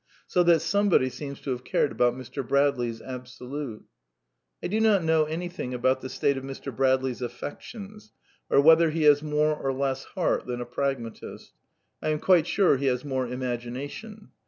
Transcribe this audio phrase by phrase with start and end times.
[0.25, 2.43] So that some' body seems to have cared about Mr.
[2.43, 3.85] Bradley's Absolute.
[4.63, 6.75] I do not know anything about the state of Mr.
[6.75, 8.11] Bradley's affections,
[8.49, 11.53] or whether he has more or less" heart" than a pragmatist;
[12.01, 14.29] I am quite sure he has more imagination.